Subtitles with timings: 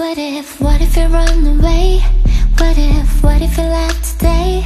[0.00, 2.00] What if, what if you run away?
[2.56, 4.64] What if, what if you left today?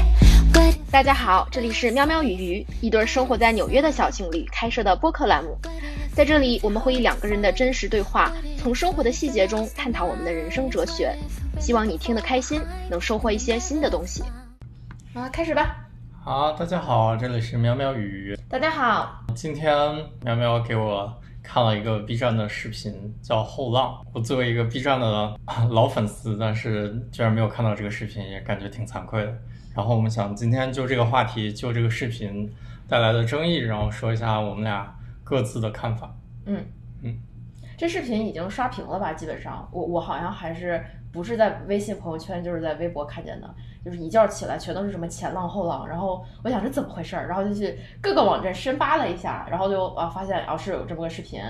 [0.53, 5.59] What 大家好，这里是喵喵与鱼，一对生活在纽约的小情侣开设的播客栏目。
[6.13, 11.13] 在这里，我们会以两个人的真实对话，从生活的细节中探讨我们的人生哲学。
[11.59, 14.23] 希望你听得开心，能收获一些新的东西。
[15.15, 15.75] 啊，开始吧。
[16.23, 18.39] 好，大家好，这里是喵喵鱼。
[18.49, 19.69] 大家好，今天
[20.23, 21.13] 喵喵给我
[21.45, 24.03] 看了一个 B 站的视频，叫《后浪》。
[24.15, 25.39] 我作为一个 B 站的
[25.71, 29.39] 老粉丝，但是居然没有看到这个视频，也感觉挺惭愧的。
[29.75, 32.51] 然后我们想今天就这个话题，就这个视频
[32.89, 36.17] 带来的争议，然后说一下我们俩各自的看法。
[36.47, 36.65] 嗯
[37.03, 37.15] 嗯，
[37.77, 39.13] 这视频已经刷屏了吧？
[39.13, 40.83] 基本上，我我好像还是
[41.13, 43.55] 不是在微信朋友圈，就是在微博看见的，
[43.85, 51.41] 就是一觉起来全都是什么前浪后浪，然后我想这怎么回事儿，然后就去各个网站深扒了一下，然后就啊发现啊是有这么个视频，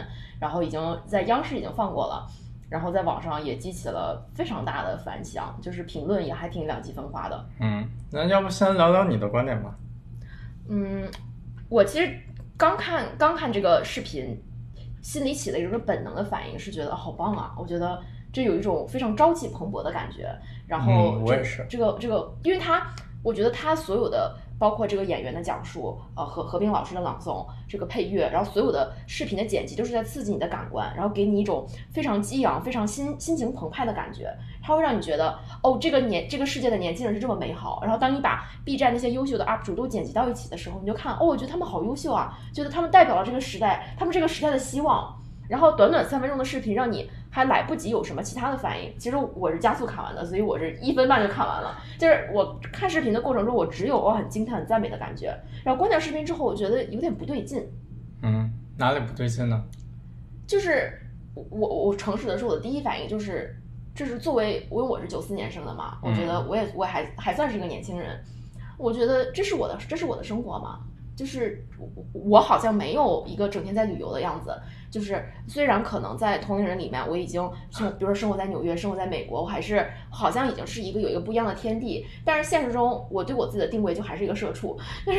[0.41, 2.27] 然后已经在央视已经放过了。
[2.71, 7.47] 然后在网上也激起了非常大的反响，就是评论也还挺两极分化的。
[7.61, 9.73] 嗯，那要不先聊聊你的观点吧？
[10.69, 11.09] 嗯，
[11.69, 12.19] 我其实
[12.57, 14.43] 刚看刚看这个视频，
[15.03, 17.55] 心里起了一个本能的反应，是觉得好棒啊！
[17.57, 18.03] 我觉得
[18.35, 20.29] 这有一种非常朝气蓬勃的感觉。
[20.67, 22.87] 然后这嗯我也是这个这个，因为他
[23.23, 24.37] 我觉得他所有的。
[24.57, 34.33] 包括这个演员的讲述，呃，何何冰老师的朗诵，这个配乐，然后所有的视频的剪辑都是在刺激你的感官，然后给你一种非常激昂、非常心心情澎湃的感觉。
[34.63, 37.81] 它会让你觉得，哦，这个年这个世界的年轻人是这么美好。
[37.83, 45.13] 然后当你把 B 站那些优秀的 UP 主都剪辑到一起的时候，你就看，哦，我觉得他们好优秀啊，觉得他们代表了这个时代，他们这个时代的希望。
[45.49, 48.93] 然后短短三分钟的视频，让你还来不及有什么其他的反应。
[48.99, 51.77] 其实我是加速看完的，所以我是一分半就看完了。
[51.99, 55.37] 就是我看视频的过程中，我只有我很惊叹、很赞美的感觉。
[55.63, 57.67] 然后关掉视频之后，我觉得有点不对劲。
[58.23, 59.63] 嗯，哪里不对劲呢？
[60.47, 60.99] 就是
[61.35, 63.55] 我我我诚实的说，我的第一反应就是，
[63.95, 68.19] 这是作为因为我是九四年生的嘛，我觉得我也我还还算是一个年轻人，
[68.79, 70.81] 我觉得这是我的这是我的生活嘛。
[71.17, 71.65] 就是
[72.13, 74.53] 我好像没有一个整天在旅游的样子，
[74.95, 85.19] 就是虽然可能在同龄人里面我已经生，比如说生活在纽约，生活在美国，我还是好像已经是一个有一个不一样的天地，但是现实中我对我自己的定位就还是一个社畜，就是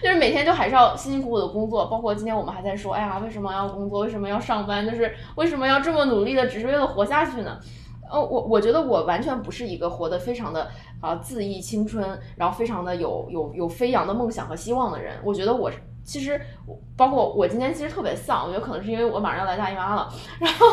[0.00, 7.58] 就是每天就还是要辛辛苦苦的工作，包括今天我们还在说，哎呀，为什么要工作，为什么要上班，就是为什么要这么努力的，只是为了活下去呢？
[8.10, 15.14] 呃，我我觉得我完全不是一个活得非常的啊、恣意青春，然后非常的有有有飞扬的梦想和希望的人。
[15.22, 15.70] 我觉得我
[16.08, 16.40] 其实
[16.96, 20.08] 包括我今天其实特别丧，我觉得可能是因为我马上要来大姨妈了，
[20.40, 20.66] 然后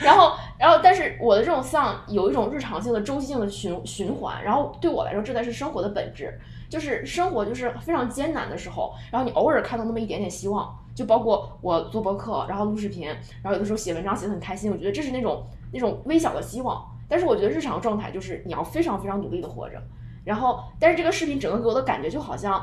[0.00, 6.36] 然后然后但是我的这种丧有一种日常性的周期性的循循环，然后对我来说这才是生活的本质，
[6.68, 15.46] 就是生活就是非常艰难的时候，然后你偶尔看到那么一点点希望，就包括我做博客，然后录视频，然后有的时候写文章写的很开心，我觉得这是那种。
[15.72, 19.80] 那种微小的希望，但是我觉得日常状态就是你要非常非常努力的活着，
[20.24, 22.60] 然后，但是这个视频整个给我的感觉就好像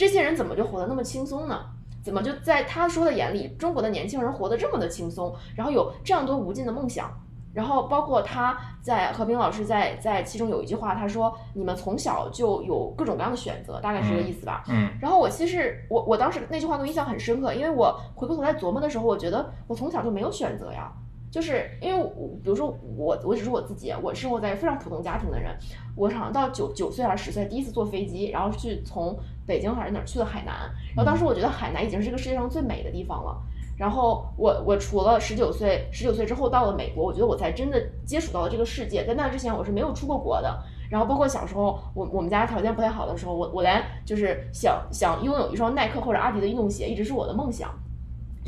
[0.00, 1.60] 这些人怎么就活得那么轻松呢？
[2.02, 7.12] 怎么就在他说的眼里，中国的年轻人活得这么的轻松，然后有这样多无尽的梦想，
[7.52, 14.64] 然后包括他在何冰老师在在其中有一句话，他说你们从小就有各种各样的选择，大概是这个意思吧。
[14.68, 14.88] 嗯。
[15.02, 20.90] 然后我其实我我当时那句话给我印象很深刻，因为我回过头来琢磨的时候，我觉得我从小就没有选择呀。
[21.30, 25.56] 就是因为我，比如说我，我只是我自己，我生活在非常普通家庭的人，
[25.94, 33.40] 我好像到九九岁还是十岁，第一次坐飞机，然后去从北京还是哪儿去了海南，然后当时我觉得海南已经是这个世界上最美的地方了。
[33.78, 40.62] 然后我我除了十九岁，十九岁之后到了美国，我觉得我才真的接触到了这个世界，在那之前我是没有出过国的。
[40.90, 47.70] 然后包括小时候，我我们家条件不太好的时候，我我连就是想想拥有一双耐克或者阿迪的运动鞋，一直是我的梦想。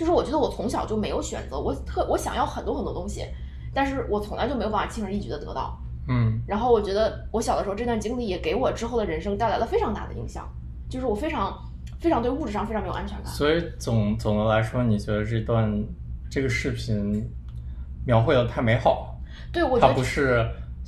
[0.03, 3.25] 就是我觉得我从小就没有选择，我特我想要很多很多东西，
[3.73, 5.79] 但是我从来就没有办法轻而易举的得到。
[6.09, 10.53] 嗯，然后我觉得我小的时候这段经历也给我之后的人生带来了非常大的影响，
[10.91, 11.57] 就是我非常
[12.01, 13.33] 非常对物质上非常没有安全感。
[13.33, 15.73] 所以总总的来说，你觉得这段
[16.29, 17.25] 这个视频
[18.05, 19.17] 描绘的太美好？
[19.53, 20.45] 对，我觉它得不是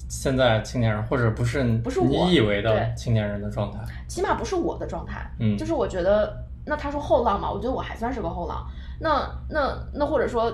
[0.08, 3.78] 现在青年人，或者不是不是你以为的青年人的状态。
[4.08, 5.30] 起码不是我的状态。
[5.38, 6.36] 嗯，就是我觉得，
[6.66, 8.66] 那他说后浪嘛，我觉得我还算是个后浪。
[9.00, 10.52] 那那那或者说，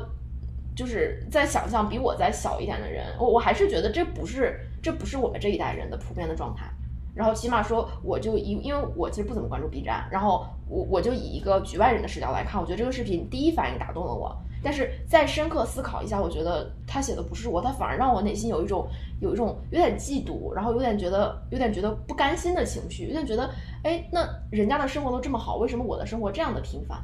[0.75, 6.71] 就是在想象比我再小一点的人，我我还是觉得这不是这不是我们这一代人的普遍的状态。
[7.13, 14.35] 然后起码说，我就以因为我其实不怎么关注 B 站，然后我我就以一个局外人的视角来看，我觉得这个视频第一反应打动了我。
[14.63, 18.87] 但是再深刻思考一下，我觉得他写的不是我，他反而让我内心有一种
[19.21, 23.51] 有一种有点嫉妒，然后有点觉得有点觉得不甘心的情绪，有点觉得，
[23.83, 24.21] 哎，那
[24.51, 27.03] 人家的生活都这么好，为什么我的生活这样的平凡？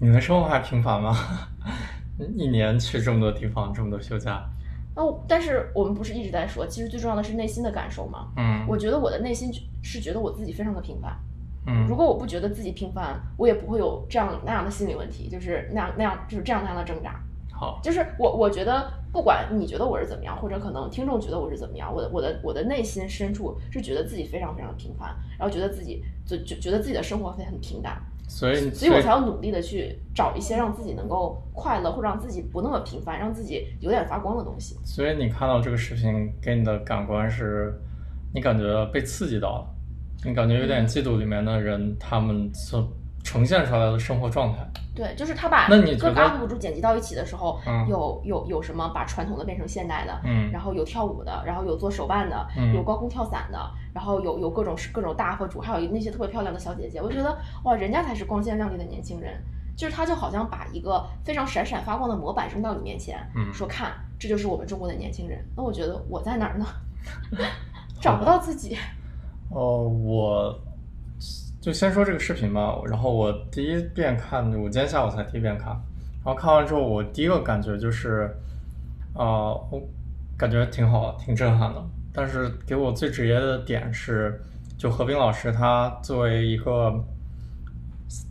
[0.00, 1.16] 你的生活还平凡吗？
[2.36, 4.48] 一年去这么多地方，这么多休假，
[4.94, 8.28] 那但是我们不是一直在说，其实最重要的是内心的感受吗？
[8.36, 9.50] 嗯我觉得我的内心
[9.82, 11.16] 是觉得我自己非常的平凡。
[11.66, 17.20] 嗯如果我不觉得自己平凡，我也不会有这样那样的心理问题，就是那样那样就是这样那样的挣扎。
[17.52, 34.76] 好，就是我我觉得，不管你觉得我是怎么样，或者可能听众觉得我是怎么样，我的我的我的内心深处是觉得自己非常非常的平凡，然后觉得自己就就觉得自己的生活会很平淡，所以所以我才要努力的去找一些让自己能够快乐，或者让自己不那么平凡，让自己有点发光的东西。
[34.84, 37.72] 所以你看到这个视频给你的感官是，
[38.34, 39.66] 你感觉被刺激到了，
[40.24, 42.86] 你感觉有点嫉妒里面的人他们所
[43.24, 44.58] 呈现出来的生活状态。
[44.98, 59.40] 对，就是他把各个得 UP 主剪辑到一起的时候，嗯有有有什么把传统的变成现代的，嗯然后有跳舞的，然后有做手办的，嗯有高空跳伞的，然后有有各种各种大 UP 主，还有那些特别漂亮的小姐姐，我觉得哇，人家才是光鲜亮丽的年轻人。
[59.76, 65.38] 就是他就好像把一个非常闪闪发光的模板扔到你面前，嗯说看，这就是我们中国的年轻人。
[65.56, 66.66] 那我觉得我在哪儿呢？
[68.02, 68.76] 找不到自己。
[69.50, 70.58] 哦，我
[71.60, 72.76] 就先说这个视频吧。
[72.86, 75.68] 然后我第一遍看，我今天下午才第一遍看。
[76.24, 78.30] 然后看完之后，我第一个感觉就是，
[79.14, 79.80] 啊、我
[80.36, 81.84] 感觉挺好，挺震撼的。
[82.12, 84.40] 但是给我最直接的点是，
[84.76, 86.92] 就何冰老师他作为一个，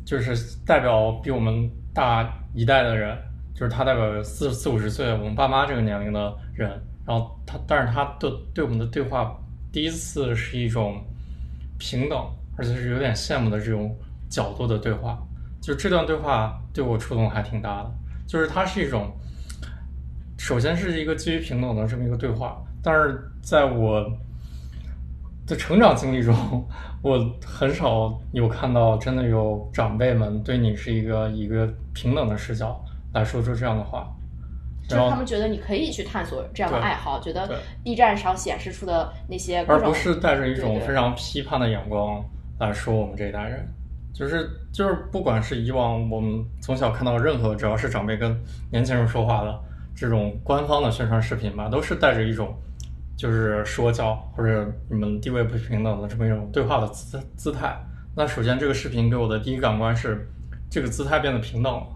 [0.05, 3.17] 就是代表比我们大一代的人，
[3.53, 6.69] 就是他代表四四五十岁我们爸妈这个年龄的人，
[7.05, 9.35] 然后他，但是他对对我们的对话，
[9.71, 11.01] 第一次是一种
[11.79, 12.19] 平等，
[12.57, 13.95] 而且是有点羡慕的这种
[14.29, 15.17] 角度的对话。
[15.61, 17.91] 就这段对话对我触动还挺大的，
[18.25, 19.11] 就是它是一种，
[20.37, 24.05] 首先是一个基于平等的这么一个对话，但是在我
[25.45, 26.65] 的成长经历中，
[27.01, 32.79] 我很少有看到真的有长辈们对你是一个一个平等的视角
[33.13, 34.07] 来说出这样的话，
[34.87, 37.49] 就是他们觉得你可以去探索这样的爱好，觉得
[37.83, 42.23] B 站上显示出的那些，而不是带着一种非常批判的眼光
[42.59, 43.67] 来说我们这一代人，
[44.13, 48.35] 就是就是不管是以往我们从小看到任何只要是长辈跟
[48.71, 49.59] 年轻人说话的
[49.95, 52.55] 这种官方的宣传视频吧，都是带着一种
[53.15, 57.77] 就是说教或者你们地位不平等的这么一种对话的姿姿态。
[58.15, 60.27] 那首先这个视频给我的第一感官是
[60.69, 61.87] 这个姿态变得平等了，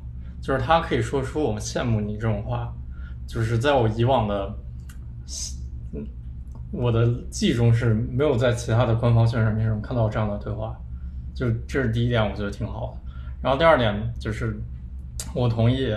[0.41, 2.71] 就是他可以说出我们羡慕你这种话，
[3.27, 4.53] 就是在我以往的
[6.71, 10.75] 我的记忆中是没有在其他的官方宣传片中看到这样的对话，
[11.33, 13.11] 就这是第一点，我觉得挺好的。
[13.41, 14.57] 然后第二点就是，
[15.35, 15.93] 我同意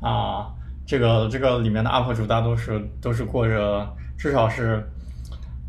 [0.00, 0.52] 啊，
[0.86, 3.86] 这个这个里面的 UP 主大多数都是过着
[4.16, 4.82] 至少是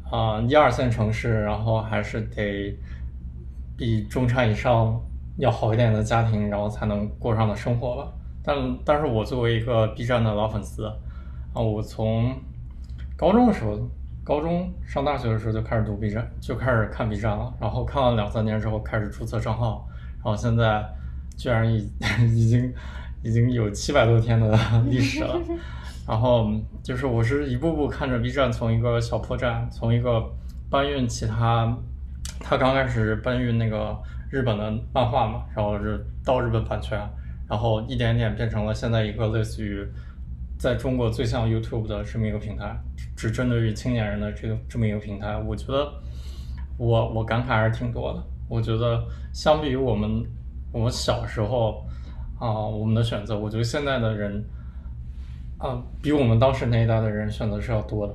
[0.09, 2.77] 啊一二线城市，然后还是得
[3.75, 4.97] 比中产以上
[5.37, 8.11] 要好一点的家庭，然后才能过上的生活吧。
[8.43, 8.55] 但
[8.85, 10.95] 但是我作为一个 B 站的老粉丝啊，
[11.59, 12.33] 我从
[13.17, 13.79] 高中的时候，
[14.25, 17.53] 高中上大学的时候就开始读 B 站，就开始看 B 站了。
[17.61, 20.83] 然后看了两三年之后，开始注册账号，然后现在
[21.37, 21.87] 居然已
[22.35, 22.73] 已经
[23.21, 24.57] 已经有七百多天的
[24.89, 25.39] 历史了。
[26.07, 26.51] 然后
[26.81, 30.23] 就是我是一步步看着 B 站从一个小破站，从一个
[30.71, 31.77] 搬运其他，
[32.39, 33.95] 他刚开始搬运那个
[34.31, 36.99] 日本的漫画嘛，然后是到日本版权，
[37.47, 39.87] 然后一点点变成了现在一个类似于
[40.57, 42.75] 在中国最像 YouTube 的这么一个平台，
[43.15, 45.91] 只只针对于青年人的这个这么一个平台，我觉得
[46.77, 48.23] 我我感慨还是挺多的。
[48.47, 49.03] 我觉得
[49.33, 50.23] 相比于我们
[50.71, 51.83] 我们小时候
[52.37, 54.43] 啊、我们的选择，我觉得现在的人
[55.57, 58.13] 啊、比我们当时那一代的人选择是要多的。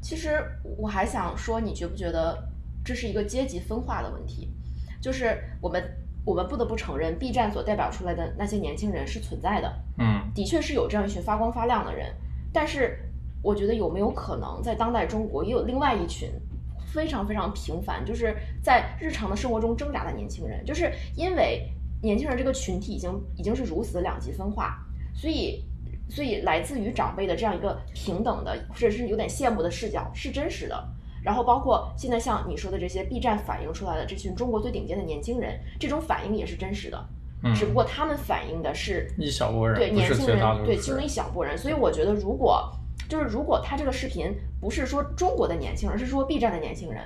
[0.00, 0.40] 其实
[0.76, 2.46] 我还想说，你觉不觉得
[2.84, 4.52] 这是一个阶级分化的问题？
[5.00, 5.82] 就是我们
[6.24, 12.14] 我们不得不承认，B 站所代表出来的那些年轻人是存在的，嗯的确是有这样一群发光发亮的人。
[12.52, 12.98] 但是，
[13.46, 16.28] 我觉得有没有可能在当代中国也有另外一群
[16.84, 20.64] 非常非常平凡，就是在日常的生活中挣扎的年轻人？
[20.64, 21.70] 就是因为
[22.02, 24.84] 年轻人这个群体已经已经是如此两极分化，
[25.14, 25.64] 所以
[26.08, 30.88] 所以来自于长辈的这样一个平等的，或者是有点羡慕的视角是真实的。
[31.22, 37.08] 然后包括现在像你说的这些 B 站反映出来的这群中国最顶尖的年轻人，这种反应也是真实的，
[37.44, 42.72] 嗯，只不过他们反映的是一小波人，对年轻人对其中一小波人，所以我觉得如果
[43.08, 47.02] 就是如果他这个视频不是说中国的年轻人，而是说 B 站的年轻人，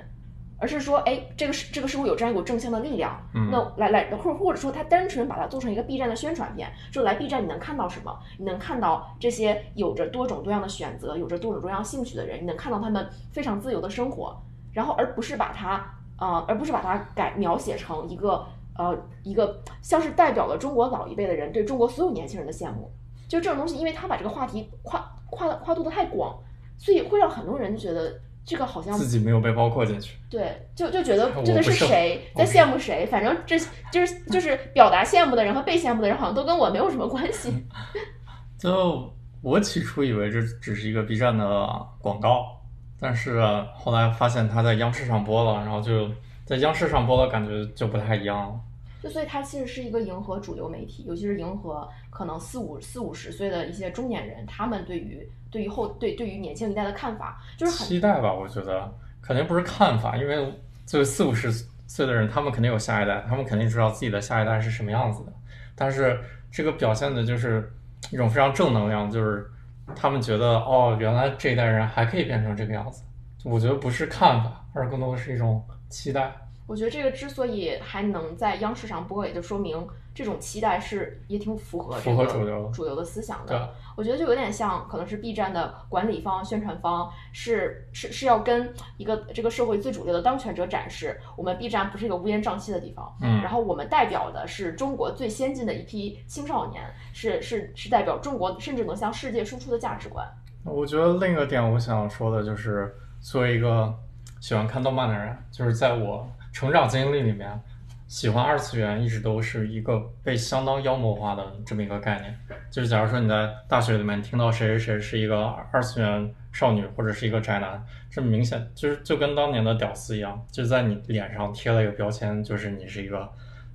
[0.59, 8.19] 而是说哎这个是这个事物有这样一股正向的力量，嗯那来来或者或者说他单纯把它做成一个 B 站的宣传片，就来 B 站你能看到什么？
[8.39, 14.41] 你能看到这些有着多种多样的选择，有着多种多样兴趣的人，你能看到他们非常自由的生活，
[14.73, 15.85] 然后而不是把它
[16.19, 22.91] 呃而不是把它改描写成一个呃一个像是代表了中国老一辈的人对中国所有年轻人的羡慕。
[23.31, 26.37] 就这种东西，因为他把这个话题跨跨跨度的太广，
[26.77, 30.17] 所以会让很多人就觉得这个好像自己没有被包括进去。
[30.29, 33.57] 对，就就觉得我这个是不是谁在羡慕谁，反正这
[33.93, 37.65] 就是就是表达羡慕的人和被羡慕的人好像都跟我没有什么关系。
[38.59, 39.09] 就
[39.41, 42.61] 我起初以为这只是一个 B 站的广告，
[42.99, 43.41] 但是
[43.77, 46.11] 后来发现他在央视上播了，然后就
[46.45, 48.61] 在央视上播的感觉就不太一样了。
[49.03, 58.93] 就所以它其实是一个迎合主流媒体，尤其是迎合可能四五四五十岁的一些中年人，他们对于对于后对对于年轻一代的看法，就是很期待吧，我觉得
[59.23, 60.53] 肯定不是看法，因为
[60.85, 61.51] 就四五十
[61.87, 65.33] 岁的人，他们肯定有下一代，他们肯定知道自己的下一代是什么样子的。
[65.75, 66.21] 但是
[66.53, 67.73] 这个表现的就是
[68.11, 69.51] 一种非常正能量，就是
[69.97, 73.03] 他们觉得哦，原来这一代人还可以变成这个样子。
[73.45, 76.31] 我觉得不是看法，而更多的是一种期待。
[76.71, 79.85] 我觉得这个之所以还能在央视上播，也就说明
[80.15, 83.75] 这种期待是也挺符合这符合个主流主流的思想对的。
[83.97, 93.13] 我觉得就有点像，可能是 B 站的管理方、宣传方是是是要跟一个这个社会最主流的当权者展示，我们 B 站不是一个乌烟瘴气的地方。
[93.21, 100.25] 嗯然后我们代表的是中国最先进的一批青少年，是是是代表中国甚至能向世界输出的价值观。
[100.63, 103.93] 我觉得另一个点我想说的就是，作为一个
[104.41, 107.61] 喜欢看动漫的人，就是在我成长经历里面，
[108.09, 112.37] 喜欢二次元一直都是一个被相当妖魔化的这么一个概念。
[112.71, 123.29] 就是假如说你在大学里面听到谁谁谁是一个二次元少女或者是一个宅男，这明显就是就跟当年的屌丝一样，就在你脸上贴了一个标签，就是你是一个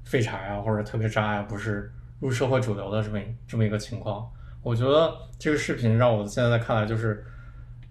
[0.03, 4.29] 废柴啊或者特别渣呀、不是入社会主流的这么这么一个情况。
[4.61, 7.23] 我觉得这个视频让我现在看来就是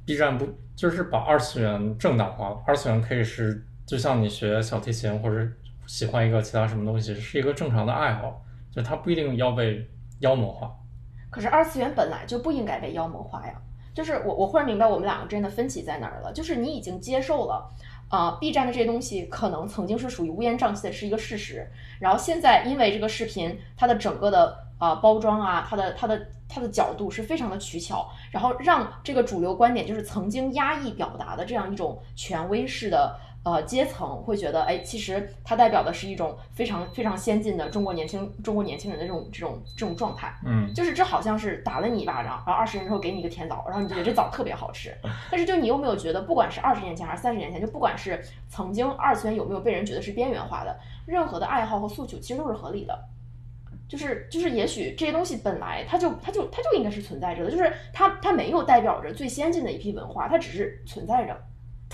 [0.04, 2.62] ，B 站不就是把二次元正当化了？
[2.66, 5.46] 二次元可以是就像你学小提琴或者
[5.86, 9.86] 喜欢一个其他什么东西，是一个正常的爱好，就它不一定要被
[10.20, 10.74] 妖魔化。
[11.30, 13.54] 可是二次元本来就不应该被妖魔化呀。
[13.92, 17.70] 就是我我忽然明白我们两个之间的分歧在哪儿了，就是你已经接受了。
[18.08, 21.66] 啊，B 站的这些东西可能曾经是属于乌烟瘴气的，是一个事实。
[21.98, 40.34] 然后现在因为这个视频，它的整个的呃包装啊，它的它的它的角度是非常的取巧，然后让这个主流观点就是曾经压抑表达的这样一种权威式的呃阶层会觉得，哎，其实它代表的是一种非常非常先进的中国年轻中国年轻人的这种这种这种状态。
[40.44, 44.92] 嗯，就是这好像是打了你一巴掌，然后二十年之后给你一个甜枣，然后你就觉得这枣特别好吃。
[45.30, 50.74] 但是就你有没有觉得，不管是二十年前还是三十年前，就不管是曾经二次元有没有被人觉得是边缘化的，
[51.06, 52.98] 任何的爱好和诉求其实都是合理的。
[53.86, 61.38] 就是就是，也许这些东西本来它就它就它就应该是存在着的，就是它它没有代表着最先进的一批文化，它只是存在着，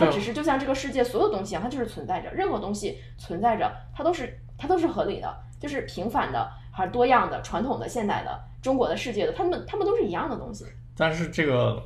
[0.07, 10.65] 它只是就像这个世界所有东西一样，它就是存在着，任何东西存在着，它都是它都是合理的，就是平凡的，还是多样的、传统的、现代的、中国的、世界的，它们它们都是一样的东西。
[10.97, 11.83] 但是这个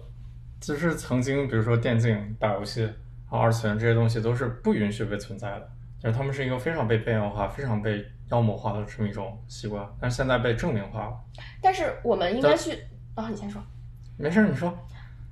[0.60, 2.88] 就是曾经，比如说电竞、打游戏，
[3.28, 5.68] 二次元这些东西都是不允许被存在的，
[5.98, 11.20] 就是他们是一个非常被边缘化、非常被妖魔化的这么一种习惯，但是现在被证明化了。
[11.60, 12.78] 但是我们应该去
[13.14, 13.62] 啊，你先说。
[14.16, 14.72] 没事儿，你说。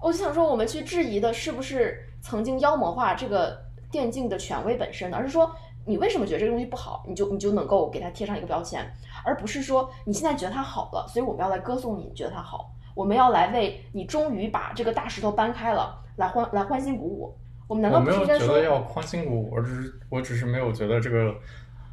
[0.01, 3.61] 我就想说，我们去质疑的是不是曾经妖魔化这个
[3.91, 5.19] 电竞的权威本身呢？
[5.19, 8.91] 而是说，你为什么觉得这个东西不好，你就你就能够给它贴上一个标签，
[9.25, 17.37] 而不是说你现在觉得它好了，所以我们要来歌颂你，你觉得它好，我们要来为你终于把这个大石头搬开了，来欢来欢欣鼓舞。
[17.69, 21.35] 我们难道不是应该说觉得要欢欣鼓舞，我只是我只是没有觉得这个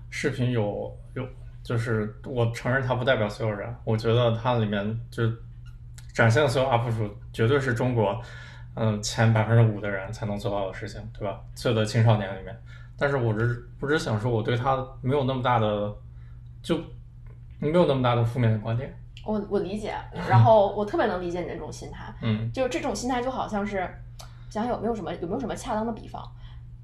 [0.10, 1.26] 视频有有，
[1.64, 5.24] 就是我承认它不代表所有人，我觉得它里面就
[6.14, 8.20] 展现的所有 UP 主绝对是中国，
[8.82, 11.42] 嗯、前百分之五的人才能做到的事情，对吧？
[11.54, 12.58] 所有的青少年里面，
[12.98, 15.94] 但是我只我只是想说，我对他没有那么大的，
[16.64, 16.78] 就
[17.60, 19.94] 没有那么大的负面的观点，我我理解，
[20.30, 22.50] 然后我特别能理解你的这种心态， 嗯。
[22.54, 23.80] 就是这种心态就好像是，
[24.50, 26.24] 想想有没有什么有没有什么恰当的比方？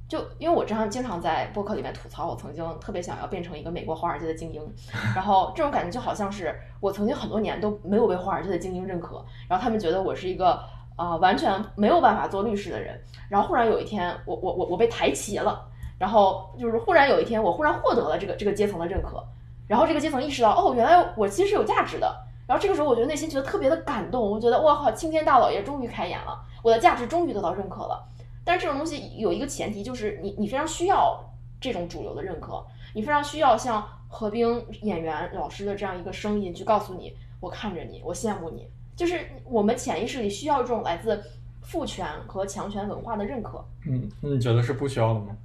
[0.08, 4.62] 就因为我这样经常在播客里面吐槽，我曾经特别想要变成一个美国华尔街的精英，
[5.16, 10.62] 然后这种感觉就好像是我曾经很多年都没有被华尔街的精英认可，然后他们觉得我是一个
[10.96, 13.00] 呃完全没有办法做律师的人，
[13.30, 19.24] 然后忽然有一天我我我我被抬旗了，然后就是忽然有一天我忽然获得了这个这个阶层的认可，
[19.68, 22.16] 然后这个阶层意识到哦原来我其实是有价值的，
[22.48, 28.08] 然后这个时候我觉得内心觉得特别的感动，我觉得哇靠，青天大老爷终于开眼了，我的价值终于得到认可了。
[28.44, 31.20] 但是这种东西有一个前提，就是你你非常需要
[31.60, 38.70] 这种主流的认可，你非常需要像何冰演员老师的这样一个声音去告诉你，我看着你，我羡慕你。
[38.96, 41.22] 就是我们潜意识里需要这种来自
[41.62, 43.64] 父权和强权文化的认可。
[43.88, 45.36] 嗯，那你觉得是不需要的吗？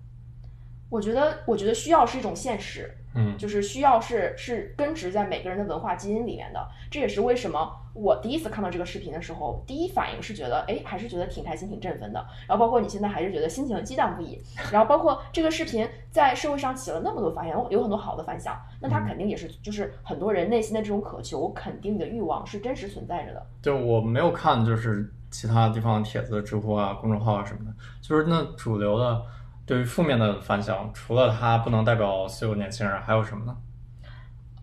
[0.91, 6.69] 我觉得，我觉得需要是一种现实，嗯，就是需要是是根植在每个人的文化基因里面的。
[6.91, 12.27] 这也是为什么我第一次看到这个视频的时候，第一反应是觉得，哎，还是觉得挺开心、挺振奋的。
[12.49, 14.43] 然后包括你现在还是觉得心情激荡不已。
[14.73, 23.47] 然后包括这个视频在社会上起了那么多反响，有很多好的反响，那它肯定也是就是很多人内心的这种渴求、肯定的欲望是真实存在着的。
[23.63, 29.23] 就我没有看，就是其他地方的帖子、知乎啊、公众号啊什么的，就是那主流的
[29.71, 33.57] 对于负面的反响，除了它不能代表所有年轻人，还有什么呢？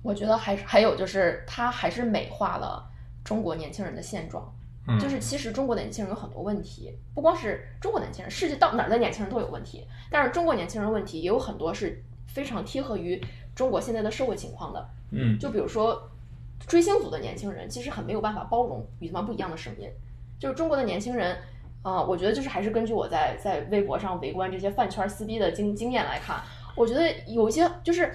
[0.02, 2.86] 我觉得还是还有就是，它还是美化了
[3.24, 4.54] 中国年轻人的现状。
[4.86, 9.88] 嗯，就是其实中国的年轻人有很多问题，不光是中国年轻人，世界到哪儿的年轻人都有问题。
[10.12, 14.90] 但是中国年轻人问题也有很多是非常贴合于中国现在的社会情况的。
[15.12, 16.12] 嗯就比如说
[16.68, 19.90] 追星族的年轻人，其实很没有办法包容与他们不一样的声音。
[20.38, 21.38] 就是中国的年轻人，
[21.88, 26.42] 呃，我觉得就是还是根据我在在微博上围观这些饭圈撕逼的经经验来看，
[26.76, 28.12] 我觉得有些就是。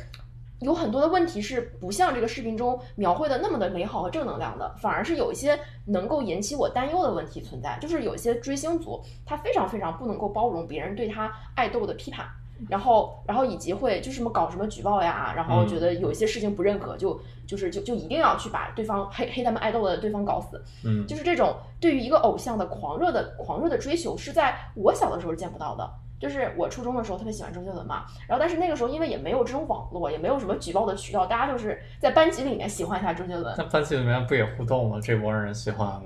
[0.60, 7.76] 有很多的问题是不像这个视频中描绘的那么的美好和正能量的，反而是有一些能够引起我担忧的问题存在。
[7.80, 12.24] 就是有一些追星族，他非常非常不能够包容别人对他爱豆的批判，
[12.68, 25.90] 然后，然后以及会就什么搞什么举报呀，然后觉得有一些事情不认可，就就是就就一定要去把对方黑黑他们爱豆的对方搞死，嗯，就是这种对于一个偶像的狂热的狂热的追求，是在我小的时候见不到的。
[26.22, 35.00] 就是我初中的时候特别喜欢周杰伦嘛，然后但是那个时候因为也没有这种网络，也没有什么举报的渠道，大家就是在班级里面喜欢一下周杰伦，那班级里面不也互动吗？
[35.02, 36.02] 这波人喜欢吗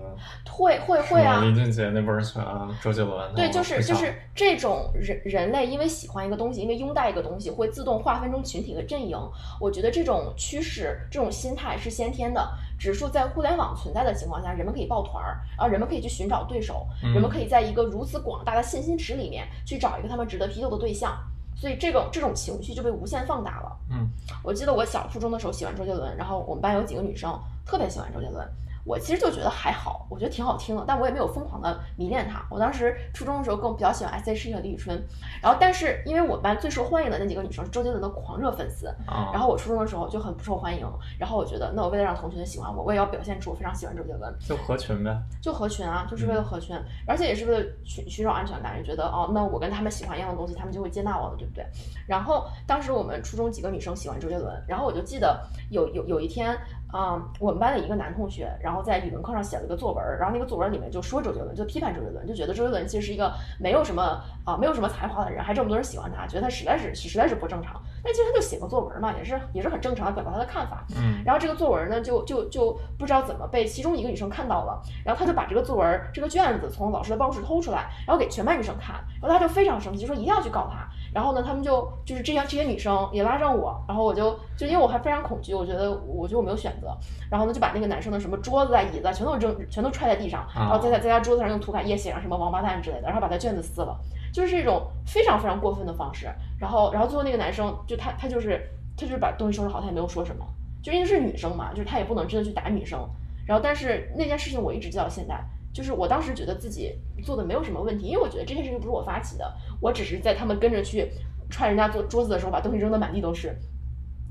[0.51, 2.47] 会会会啊，林俊杰那波人喜欢
[2.81, 9.19] 周杰伦，对，就是就是这种人人类，因为喜欢一个东西，因为拥戴一个东西，会自动划分成群体和阵营。
[9.61, 21.17] 我觉得这种趋势、这种心态是先天的，只是说在互联网存在的情况下，人们可以抱团儿，然后人们可以去寻找对手，嗯人们可以在一个如此广大的信息池里面去找一个他们值得批斗的对象。
[21.59, 23.77] 所以这种这种情绪就被无限放大了。
[23.91, 24.07] 嗯，
[24.43, 27.33] 我记得我小初中的时候喜欢周杰伦，然后我们班有几个女生
[27.65, 28.47] 特别喜欢周杰伦。
[28.87, 32.41] 我其实就觉得还好，我觉得挺好听的，但我也没有疯狂的迷恋他。
[32.49, 34.97] 我当时初中的时候更比较喜欢 S.H.E 和李宇春，
[35.43, 40.87] 然后但是因为我们班最受欢迎的那几个女生是周杰伦的狂热粉丝，啊，然后我初中的时候就很不受欢迎，
[41.19, 46.77] 然后我觉得那我为了让同学们喜欢我，我也要表现出我非常喜欢周杰伦，就合群呗，就合群啊，就是为了合群，
[47.09, 51.67] 而且也是为了寻寻找安全感，就觉得哦，那我跟他们喜欢一样的东西，他们就会接纳我了，对不对？
[52.07, 56.57] 然后当时我们初中几个女生喜欢周杰伦，然后我就记得有有有一天。
[56.97, 63.31] 啊、我们班的一个男同学，然后在语文课上写了一个作文，然后那个作文里面就说周杰伦，就批判周杰伦，就觉得周杰伦其实是一个
[63.61, 67.79] 没有什么啊、没有什么才华的人，还这么多人喜欢他，觉得他实在是实在是不正常。
[68.03, 70.87] 但其实他就写个作文嘛，也是也是很正常的表达他的看法。
[70.97, 80.89] 嗯然后这个作文呢，就就就不知道怎么被其中一个女生看到了，然后他就把这个作文这个卷子从老师的办公室偷出来，然后给全班女生看，然后他就非常生气，就说一定要去告他。
[81.15, 86.97] 然后呢，他们就就是这些这些女生也拉上我，然后我就就因为我还非常恐惧，我觉得我觉得我没有选择，
[87.31, 93.99] 然后呢就把那个男生的什么桌子啊、椅子啊全都扔全都踹在地上，然后在在在他桌子上用涂改液写上什么王八蛋之类的，然后把他卷子撕了，
[94.33, 96.29] 就是这种非常非常过分的方式。
[96.59, 98.61] 然后然后最后那个男生就他他就是
[98.97, 100.45] 他就是把东西收拾好，他也没有说什么。
[100.83, 102.99] 就因为是女生嘛，就是他也不能真的去打女生。
[103.45, 105.41] 然后，但是那件事情我一直记到现在，
[105.77, 111.13] 就是我当时觉得自己做的没有什么问题，因为我觉得这件事情不是我发起的，我只是在他们跟着去
[111.51, 113.55] 踹人家桌桌子的时候把东西扔得满地都是。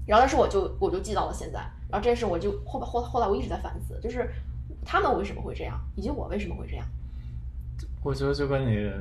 [0.07, 1.59] 然后，但是我就我就记到了现在。
[1.87, 4.27] 然后这件事我就后后后来我一直在反思，就是
[4.83, 6.83] 他们为什么会这样，以及我为什么会这样。
[8.01, 8.91] 我觉得就跟你，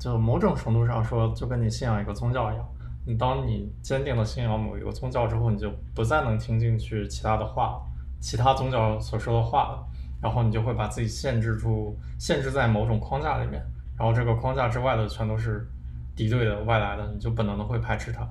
[0.00, 2.68] 就某种程度上说，就跟你信仰一个宗教一样。
[3.06, 7.80] 你当你坚定的信仰某一个宗教之后，你就不再能听进去其他的话，
[8.20, 9.86] 其他宗教所说的话了，
[10.22, 13.60] 然后你就会把自己限制住，限制在某种框架里面，
[13.98, 15.66] 然后这个框架之外的全都是
[16.14, 18.26] 敌对的、外来的，你就本能的会排斥它。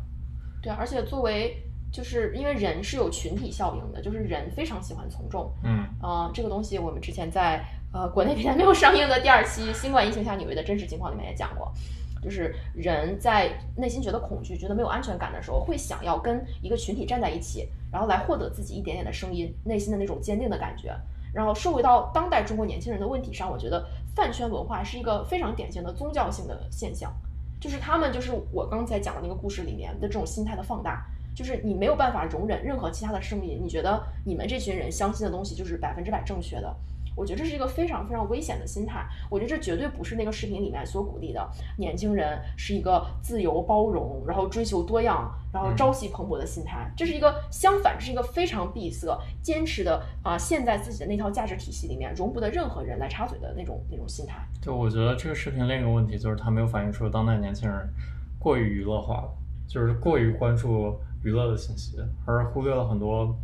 [0.61, 5.51] 对，而且作为就是因为人是有群体效应的，就是人非常喜欢从众。
[5.63, 11.69] 嗯呃，这个东西我们之前在呃国内平台没有上映的第二期《新冠疫情下纽约的真实情况》里面也讲过，
[12.23, 20.95] 就是人在内心觉得恐惧、觉得没有安全感的时候，会想要跟一个群体站在一起，然后来获得自己一点点的声音，内心的那种坚定的感觉。
[21.33, 27.11] 然后说回到当代中国年轻人的问题上，我觉得饭圈文化是一个非常典型的宗教性的现象，
[27.59, 31.05] 就是他们就是我刚才讲的那个故事里面的这种心态的放大。
[31.33, 36.75] 就是你没有办法容忍任何其他的声音，你觉得你们这群人相信的东西就是百分之百正确的，
[37.15, 39.05] 我觉得这是一个非常非常危险的心态。
[39.29, 46.91] 我觉得这绝对不是那个视频里面所鼓励的年轻人是一个自由包容，然后追求多样，然后朝气蓬勃的心态。
[46.95, 54.41] 这是一个相反，这是一个非常闭塞、坚持的啊、陷在自己的那套价值体系里面，容不得任何人来插嘴的那种那种心态。
[54.61, 57.89] 就我觉得这个视频另一个问题就是它没有反映出当代年轻人
[58.39, 59.29] 过于娱乐化了，
[59.67, 63.35] 就是过于关注娱乐的信息，而忽略了很多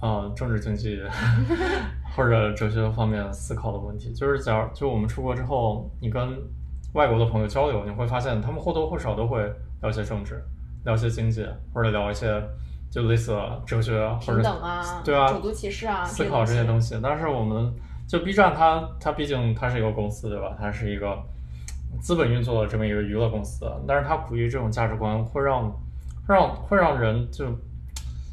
[0.00, 1.00] 啊、呃政治经济
[2.16, 4.12] 或者哲学方面思考的问题。
[4.12, 6.38] 就是假如就我们出国之后，你跟
[6.94, 9.42] 外国的朋友交流，你会发现他们或多或少都会
[9.80, 10.42] 聊一些政治，
[10.84, 12.42] 聊一些经济，或者聊一些
[12.90, 16.98] 就类似哲学或者平等啊，对啊，种族歧视啊，思考这些东西。
[17.02, 17.72] 但是我们
[18.06, 20.54] 就 B 站它，它毕竟它是一个公司，对吧？
[20.58, 21.18] 它是一个
[22.00, 25.70] 资本运作的这么一个娱乐公司，但是它鼓励这种价值观，会让
[26.26, 27.46] 会让会让人就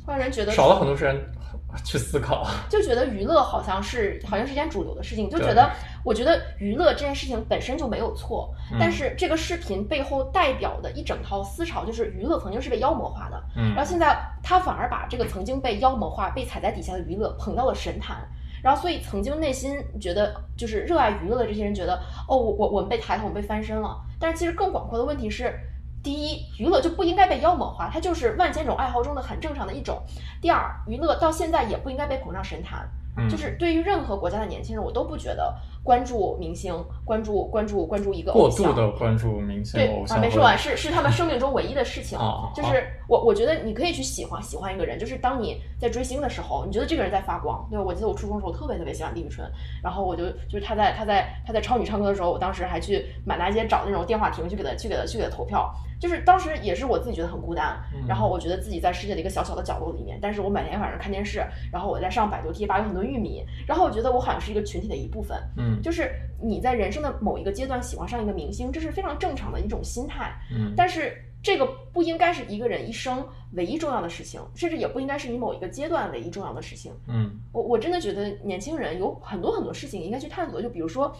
[0.05, 1.15] 会让人觉得少了很多时间
[1.83, 2.47] 去思考。
[2.69, 5.69] 就觉得娱乐好像是好像是一件主流的事情，就觉得
[6.03, 18.27] 我觉得娱乐这件事情本身就没有错，嗯但是这个视频背后代表的一整套思潮，就是娱乐曾经是被妖魔化的，嗯然后现在他反而把这个曾经被妖魔化、被踩在底下的娱乐捧到了神坛。
[18.61, 21.95] 然后，所以曾经内心觉得就是热爱娱乐的这些人觉得，
[22.27, 23.97] 哦，我我我们被抬头，我们被翻身了。
[24.19, 25.57] 但是其实更广阔的问题是，
[26.03, 30.01] 第一，娱乐就不应该被妖魔化，它就是万千种爱好中的很正常的一种。
[30.41, 32.89] 第二，娱乐到现在也不应该被捧上神坛。
[33.17, 36.73] 嗯就是对于任何国家的年轻人，我都不觉得关注明星、
[37.05, 42.17] 关注关注关注一个过偶像度的关注明星对啊，没说完，是是他们生命中唯一的事情。
[42.53, 47.67] 就是我我觉得你可以去喜欢喜欢一个人，就是当你在追星的时候，你觉得这个人在发光。
[47.69, 49.49] 对吧，我记得我初中的时候特别特别喜欢李宇春，
[49.83, 55.73] 然后我就就是他在他在他在超女唱歌的时候，我当时还去满大街找那种电话亭去给他去给他去给他投票。
[55.99, 65.37] 就是当时也是我自己觉得很孤单，嗯然后我觉得自己在世界的一个小小的角落里面，但是我每天晚上看电视，然后我在上百度贴吧，有很多玉米，然后我觉得我好像是一个群体的一部分。
[65.57, 70.33] 嗯就是你在人生的某一个阶段喜欢上一个明星，这是非常正常的一种心态。
[70.51, 76.91] 嗯，但是这个不应该是一个人一生唯一重要的事情，甚至也不应该是你某一个阶段唯一重要的事情。
[77.07, 81.15] 嗯我我真的觉得年轻人有很多很多事情应该去探索，就比如说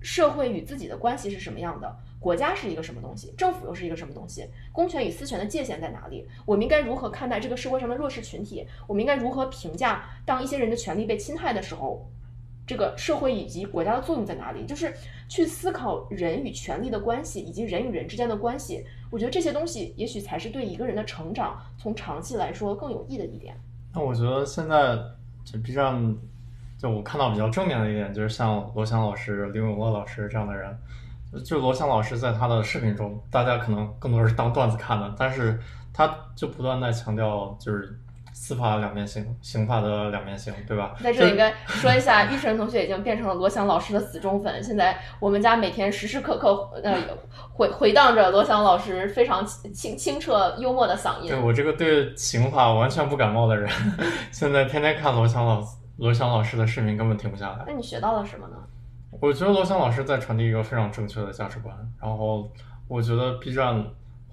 [0.00, 6.26] 社会与自己的关系是什么样的，国家是一个什么东西，政府又是一个什么东西，公权与私权的界限在哪里？
[6.44, 8.66] 我们应该如何看待这个社会上的弱势群体？
[8.86, 12.08] 我们应该如何评价当一些人的权利被侵害的时候？
[12.66, 14.66] 这个社会以及国家的作用在哪里？
[14.66, 14.92] 就是
[15.28, 18.84] 去思考人与权力的关系，以及人与人之间的关系。
[19.10, 23.54] 我觉得这些东西也许才是对一个人的成长，从长期来说更有益的一点。
[23.94, 24.98] 那我觉得现在
[25.44, 26.16] 就 B 站，
[26.76, 30.76] 就我看到比较正面的一点，就是像罗翔老师、李永乐老师这样的人。
[31.44, 35.58] 就罗翔老师在他的视频中，大家可能更多是当段子看的，但是
[35.92, 37.98] 他就不断在强调就是
[38.38, 40.94] 司法的两面性、刑法的两面性，对吧？
[41.02, 44.62] 在这里应该说一下，玉晨同学已经变成了罗翔老师的死忠粉。
[44.62, 46.94] 现在我们家每天时时刻刻呃
[47.54, 51.40] 回回荡着罗翔老师非常清清澈幽默的嗓音对。
[51.40, 53.68] 我这个对刑法完全不感冒的人，
[54.30, 55.64] 现在天天看罗翔老
[55.96, 57.64] 罗翔老师的视频，根本停不下来。
[57.66, 58.56] 那你学到了什么呢？
[59.18, 62.52] 我觉得罗翔老师在传递一个非常正确的价值观，然后
[62.86, 63.82] 我觉得 B 站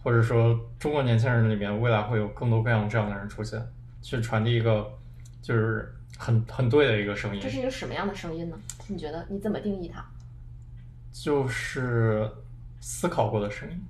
[0.03, 3.57] 或者说中国年轻人里面未来会有更多各样这样的人出现，
[4.03, 4.87] 去传递一个
[5.41, 8.59] 就是很很对的一个声音这，是一个什么样的声音呢？
[8.87, 10.05] 你觉得你怎么定义它？
[11.11, 12.29] 就是
[12.81, 13.81] 思考过的声音。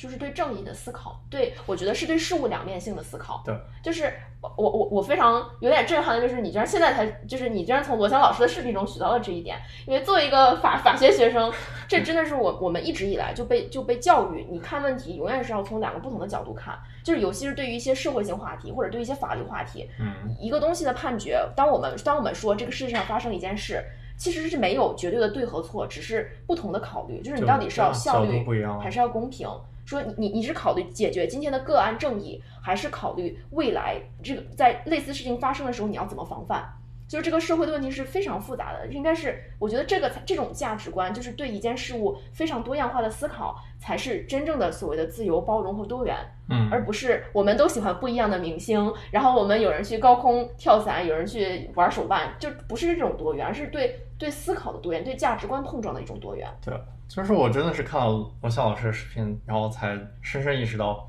[0.00, 3.42] 就是对正义的思考，对我觉得是对事物两面性的思考。
[3.44, 4.10] 对，就是
[4.40, 11.52] 我我我我非常有点震撼的就是你居然现在才就是你居然从罗翔老师的视频中学到了这一点，因为作为一个法法学学生，
[11.86, 23.84] 这真的是我我们一直以来就被就被教育，你看问题永远是要从两个不同的角度看，就是尤其是对于一些社会性话题或者对于一些法律话题，嗯一个东西的判决，当我们当我们说这个世界上发生一件事。
[24.16, 28.44] 其实是没有绝对的对和错，只是不同的考虑，就是你到底是要效率
[28.78, 29.48] 还是要公平？
[29.90, 36.64] 说你你是考虑解决今天的个案正义，还是考虑未来这个在类似事情发生的时候你要怎么防范？
[37.10, 46.16] 就是这个社会的问题是非常复杂的，应该是我觉得这个这种价值观，就是对一件事物非常多样化的思考，才是真正的所谓的自由、包容和多元。
[46.52, 56.48] 嗯而不是我们都喜欢不一样的明星，然后我们有人去高空跳伞，有人去玩手办，就不是这种多元，而是对对思考的多元，对价值观碰撞的一种多元。
[56.64, 56.72] 对，
[57.08, 61.08] 就是我真的是看了罗翔老师的视频，然后才深深意识到，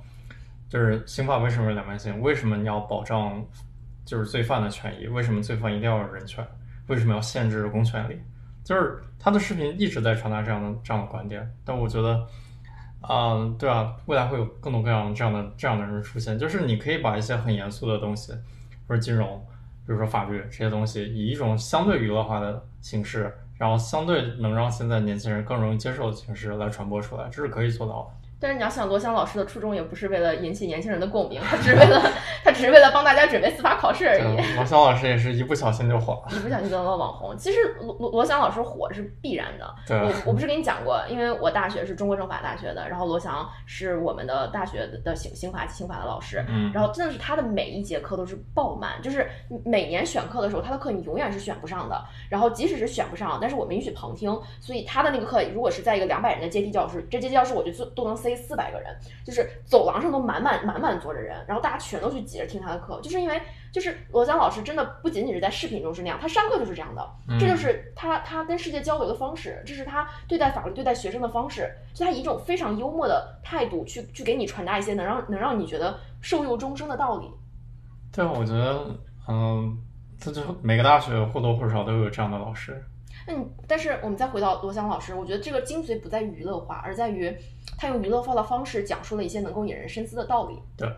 [0.68, 2.20] 就是刑法为什么是两面性？
[2.22, 3.46] 为什么你要保障
[4.06, 5.08] 就是罪犯的权益？
[5.08, 6.46] 为什么罪犯一定要有人权？
[6.88, 8.20] 为什么要限制公权力？
[8.64, 12.28] 就是他的视频一直在传达这样的这样的观点，但我觉得，
[13.02, 16.38] 啊、对啊，未来会有更多各样这样的这样的人出现。
[16.38, 18.34] 就是你可以把一些很严肃的东西，
[18.88, 19.40] 或者金融，
[19.86, 28.21] 比如说法律这些东西，以一种相对娱乐化的形式，然后相对能让现在年轻人更容易接受的形式来传播出来，这是可以做到的。
[28.42, 32.02] 但是你要想，罗翔老师的初衷也不是为了引起年轻人的共鸣，他只是为了
[32.44, 34.56] 他只是为了帮大家准备司法考试而已。
[34.56, 36.36] 罗翔老师也是一不小心就火了。
[36.36, 37.38] 一不小心当了网红。
[37.38, 39.76] 其实罗罗罗翔老师火是必然的。
[39.86, 46.44] 对我我不是跟你讲过，因为我大学是中国政法大学的，然后罗翔是我们的大学的刑刑法刑法的老师。
[46.50, 49.30] 嗯，然后真的是他的每一节课都是爆满，就是
[49.64, 52.04] 每年选课的时候，他的课你永远是选不上的。
[52.28, 63.42] 然后即使是选不上，但是我们允许旁听，所以他的那个课如果是在一个两百人的阶梯教室，这阶梯教室我就坐都能塞四百个人，就是走廊上都满满满满坐着人，然后大家全都去挤着听他的课，就是因为
[63.72, 77.30] 就是罗翔老师真的不仅仅是在视频中是那样，他上课就是这样的，这就是他他跟世界交流的方式，这是他对待法律、对待学生的方式，就他以一种非常幽默的态度去去给你传达一些能让能让你觉得受用终生的道理。
[78.12, 78.86] 对，我觉得，
[79.28, 79.78] 嗯，
[80.20, 82.84] 这就每个大学或多或少都有这样的老师。
[83.28, 87.36] 嗯，但是我们再回到罗翔老师，我觉得这个精髓不在于娱乐化，而在于
[87.78, 90.60] 他用娱乐化的方式讲述了一些能够引人深思的道理。
[90.78, 90.90] 对。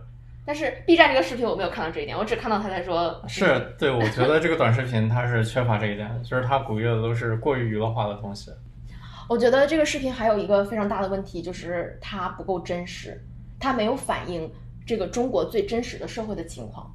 [0.45, 8.51] 但是 B 站这个视频我没有看到这一点，我只看到他在说，是对，我觉得这个短视频它是缺乏这一点的，就是它鼓励的都是过于娱乐化的东西。
[9.29, 13.17] 我觉得这个视频还有一个非常大的问题，就是它不够真实，
[13.57, 14.51] 它没有反映
[14.85, 16.93] 这个中国最真实的社会的情况。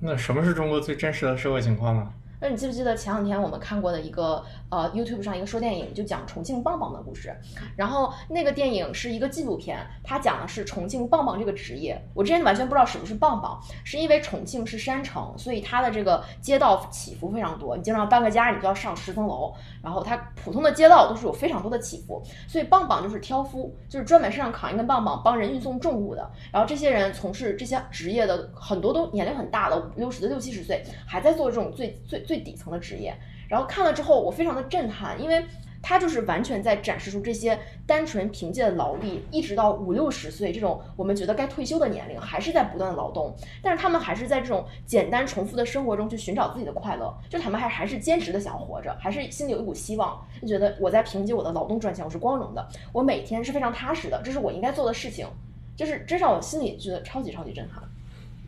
[0.00, 2.10] 那什么是中国最真实的社会情况呢？
[2.40, 7.34] 那你记不记得前两天我们看过的一个呃 YouTube 上一个说电影，就讲重庆棒棒的故事。
[7.76, 12.00] 然后那个电影是一个纪录片，它讲的是重庆棒棒这个职业。
[12.14, 17.76] 我之前完全不知道什么是棒棒，是因为重庆是山城，所以它的这个街道起伏非常多。
[17.76, 26.30] 你经常搬个家，你就要上十层楼，然后它普通的街道都是有非常多的起伏，所以棒棒就是挑夫，就是专门身上扛一根棒棒帮人运送重物的。
[26.50, 33.12] 然后这些人从事这些职业的很多都年龄很大了，五六十的六七十岁，还在做这种最最最底层的职业。
[33.48, 35.44] 然后看了之后，我非常的震撼，因为
[35.82, 43.34] 他就是完全在展示出这些单纯凭借劳力，一直到五六十岁这种我们觉得该退休的年龄，还是在不断的劳动。
[43.60, 55.26] 但是他们还是在这种简单重复的生活中去寻找自己的快乐，就他们还还是坚持的想活着，还是心里有一股希望，就觉得我在凭借我的劳动赚钱，我是光荣的，我每天是非常踏实的，这是我应该做的事情，
[55.74, 57.82] 就是真让我心里觉得超级超级震撼。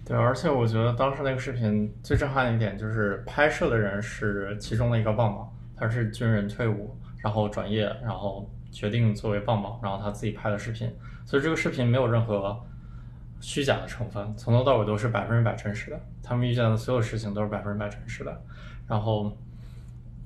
[0.04, 10.92] 对，而且我觉得当时那个视频最震撼的一点就是拍摄的人是其中的一个棒棒，他是军人退伍，然后转业，然后决定作为棒棒，然后他自己拍的视频，
[11.24, 12.60] 所以这个视频没有任何
[13.40, 16.00] 虚假的成分，从头到尾都是百分之百真实的。
[16.20, 18.42] 他们遇见的所有事情都是百分之百真实的，
[18.88, 19.32] 然后，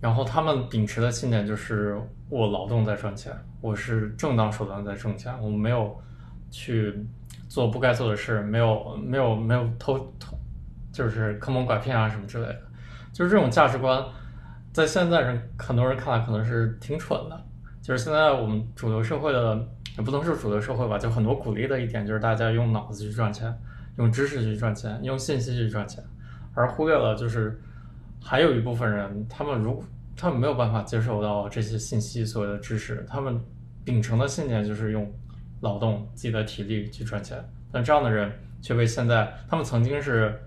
[0.01, 5.95] 然后他们秉持的信念就是我劳动在赚钱，我是正当手段在挣钱，我没有
[6.51, 7.07] 去。
[7.57, 10.39] 做不该做的事，没有没有没有偷偷，
[10.93, 12.61] 就是坑蒙拐骗啊什么之类的，
[13.15, 14.05] 就是这种价值观，
[14.75, 17.47] 在现在人很多人看来可能是挺蠢的。
[17.81, 19.59] 就是现在我们主流社会的，
[19.97, 23.51] 也不能说主流社会吧，就很多鼓励的一点就是大家用脑子去赚钱，
[23.97, 26.05] 用知识去赚钱，用信息去赚钱，
[26.53, 27.59] 而忽略了就是
[28.23, 29.83] 还有一部分人，他们如
[30.15, 33.41] 他们没有办法接受到这些信息所谓的知识，他们
[33.83, 35.11] 秉承的信念就是用。
[35.61, 37.37] 劳动自己的体力去赚钱，
[37.73, 40.39] 但这样的人却被现在他们曾经是，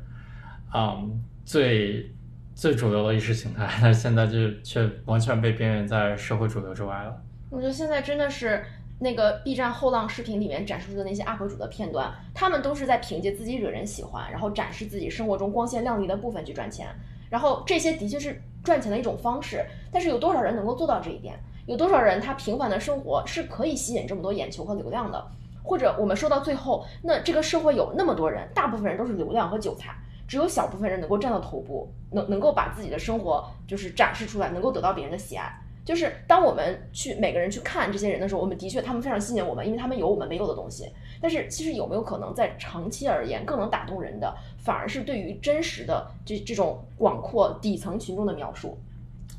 [0.74, 2.12] 嗯，最
[2.54, 7.22] 最主流的意识形态，但现在就却完全被边缘在社会主流之外了。
[7.50, 8.64] 我觉得现在真的是
[9.00, 16.88] 那个 B 站后浪视频里面展示出的那些 UP 主的片段，他们都是在凭借自己惹人喜欢，然后展示自己生活中光鲜亮丽的部分去赚钱，
[17.30, 21.40] 然后这些的确是赚钱的一种方式，但是有多少人能够做到这一点？
[21.70, 25.24] 有多少人他平凡的生活是可以吸引这么多眼球和流量的？
[25.62, 29.94] 或者我们说到最后，那这个社会有那么多人，大部分人都是流量和韭菜，
[30.28, 35.62] 只有小部分人能够站到头部，能能够把自己的生活就是展示出来，能够得到别人的喜爱。
[35.86, 40.92] 就是当我们去每个人去看这些人的时候，我们的确他们非常吸引我们，因为他们有我们没有的东西。
[41.22, 48.76] 但是其实有没有可能在长期而言，更能打动人的，反而是对于真实的这这种广阔底层群众的描述？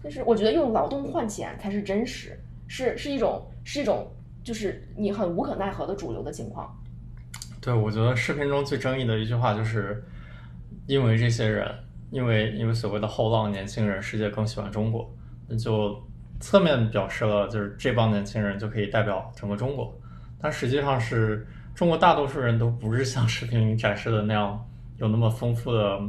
[0.03, 4.11] 就是我觉得用劳动换钱才是真实，是是一种是一种，
[4.43, 6.75] 就是你很无可奈何的主流的情况。
[7.61, 10.03] 对，我觉得视频中最争议的一句话就是，
[10.87, 11.71] 因为这些人，
[12.11, 15.15] 因为因为所谓的后浪年轻人，世界更喜欢中国，
[15.47, 15.95] 那就
[16.41, 19.95] 侧面表示了就是这帮年轻人就可以代表整个中国，
[20.41, 26.01] 但实际上是中国大多数人都不是像视频里展示的那样有那么丰富的。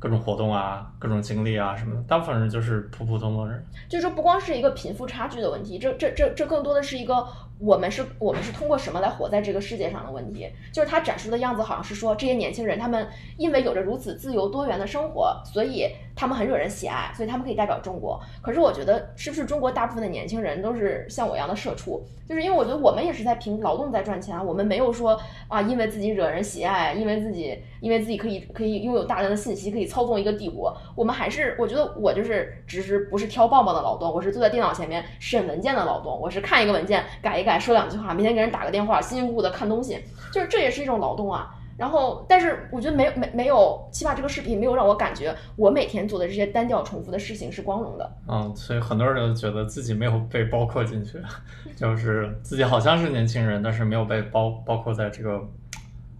[0.00, 3.62] 各种活动啊，各种经历啊什么的，大部分人就是普普通通人。
[3.88, 7.26] 就是说，不光是一个贫富差距的问题，这这这这更多的是一个
[7.58, 15.86] 我们是我们是通过什么来活在这个世界上的问题，就是他展示的样子好像是说这些年轻人他们因为有着如此自由多元的生活，所以
[16.20, 18.20] 他们很惹人喜爱，所以他们可以代表中国。
[18.42, 22.04] 可是我觉得是不是中国大部分的年轻人都是像我一样的社畜？
[22.28, 37.58] 就是因为我觉得我们也是在凭劳动在赚钱，我们没有说啊因为自己惹人喜爱，因为自己因为自己可以可以拥有大量的信息，可以操纵一个帝国，我们还是我觉得我就是只是不是挑棒棒的劳动，我是坐在电脑前面审文件的劳动，我是看一个文件改一改。
[37.58, 39.98] 说两句话，明天给人打个电话，辛辛苦苦的看东西，
[40.30, 41.56] 就是这也是一种劳动啊。
[41.80, 48.12] 然后，但是我觉得没没没有，起码这个视频没有让我感觉我每天做的这些单调重复的事情是光荣的。
[48.28, 51.18] 嗯，所以很多人都觉得自己没有被包括进去，
[51.74, 55.40] 就是自己好像是年轻人，但是没有被包包括在这个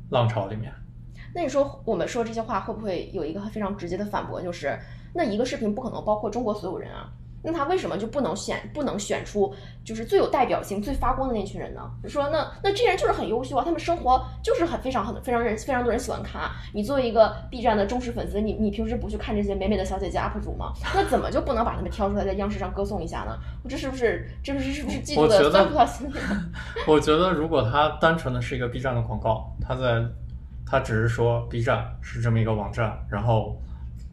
[0.09, 0.73] 浪潮里面。
[1.35, 4.41] 那你说我们说这些话会不会有一个非常直接的反驳？
[4.41, 4.79] 就是
[5.13, 7.13] 那一个视频不可能包括中国所有人啊。
[7.43, 11.81] 那他为什么就不能选不能选出就是最有代表性、最发光的那群人呢？
[12.07, 16.53] 说那那这些人就是很优秀啊，他们生活就是很非常很非常人非常多人喜欢看啊。
[16.75, 20.73] 你作为一个 B 站的忠实粉丝，你你平时不去看这些美美的小姐姐 UP 主吗？
[20.95, 23.39] 那怎么就不能把他们挑出来在央视上歌颂一下呢？
[23.65, 25.69] 我这是不是这不是是不是嫉妒的？
[26.87, 30.05] 我觉得如果他单纯的是一个 B 站的广告，他在
[30.67, 33.59] 他只是说 B 站是这么一个网站，然后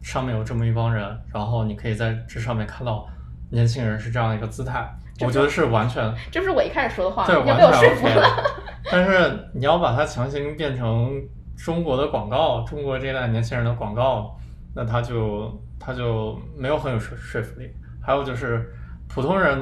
[0.02, 3.06] 上面有这么一帮人，然后你可以在这上面看到。
[3.50, 4.88] 年轻人是这样一个姿态，
[5.20, 8.20] 我觉得是完全，这不是我一开始说的话，对，完全 OK。
[8.90, 11.10] 但是你要把它强行变成
[11.56, 14.36] 中国的广告，中国这代年轻人的广告，
[14.74, 17.70] 那他就他就没有很有说说服力。
[18.00, 18.72] 还有就是
[19.08, 19.58] 普通人，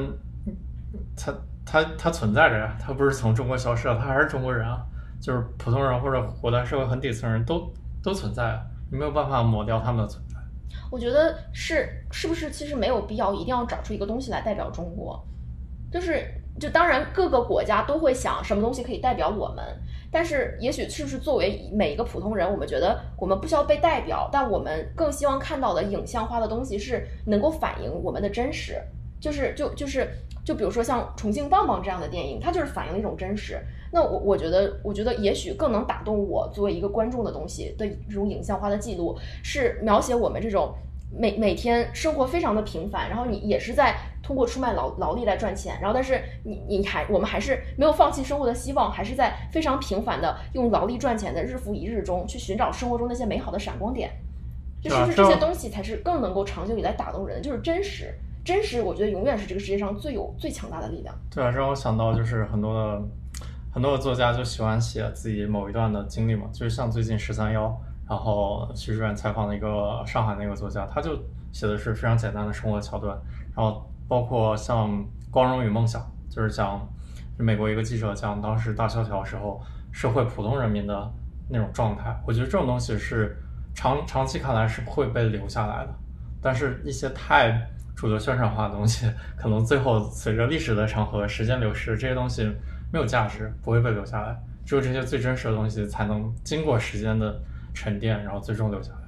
[1.17, 1.33] 他
[1.65, 4.81] 他他存在着呀，他不是从中国消失了，他还是中国人啊。
[5.19, 7.73] 就是普通人或者活在社会很底层人都
[8.03, 8.61] 都存在，
[8.93, 10.26] 你没有办法抹掉他们的存在。
[10.91, 15.23] 我觉得是是不是其实没有必要一定要找出一个东西来代表中国，
[15.91, 16.27] 就是
[16.59, 19.65] 就当然各个国家都会想什么东西可以代表我们，
[20.11, 28.81] 但是也许是不是作为每一个普通人，我们觉得我们不需要被代表，但我们更希望看到的影像化的东西是能够反映我们的真实，
[29.21, 30.09] 就是就就是
[30.45, 33.61] 就比如说像《重庆棒棒》这样的电影，它就是反映了一种真实。
[33.93, 40.75] 那我我觉得，我觉得也许更能打动我作为一个观众的东西的这种影像化的记录，是描写我们这种
[41.17, 54.11] 每每天生活非常的平凡，然后你也是在通过出卖劳劳力来赚钱，然后但是你你还我们还是没有放弃生活的希望，还是在非常平凡的用劳力赚钱的日复一日中去寻找生活中那些美好的闪光点，
[54.83, 57.41] 就是不是这些东西才是更能够长久以来打动人？
[57.41, 58.13] 就是真实，
[58.47, 61.15] 真实，我觉得永远是这个世界上最有最强大的力量。
[61.31, 63.03] 对啊，让我想到就是很多的。
[63.73, 67.79] 很多的作家就喜欢写自己某一段的经历嘛，就是像最近十三幺，
[68.09, 71.15] 然后徐志远采访的一个上海那个作家，他就
[71.53, 73.15] 写的是非常简单的生活桥段，
[73.55, 74.91] 然后包括像
[75.31, 76.01] 《光荣与梦想》，
[76.35, 76.89] 就是讲
[77.37, 79.61] 美国一个记者讲当时大萧条时候
[79.93, 81.13] 社会普通人民的
[81.51, 83.37] 那种状态，我觉得这种东西是
[83.75, 85.95] 长长期看来是会被留下来的，
[86.41, 92.49] 但是一些太主流宣传化的东西，可能最后随着历史的长河、时间流逝，这些东西。
[92.93, 94.41] 没有价值，不会被留下来。
[94.65, 97.37] 只有这些最真实的东西，才能经过时间的
[97.75, 98.99] 沉淀，然后最终留下来。